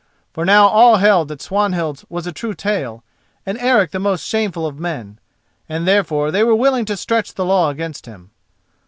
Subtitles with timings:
[0.33, 3.03] For now all held that Swanhild's was a true tale,
[3.45, 5.19] and Eric the most shameful of men,
[5.69, 8.31] and therefore they were willing to stretch the law against him.